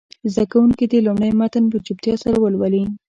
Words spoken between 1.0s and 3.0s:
لومړی متن په چوپتیا سره ولولي.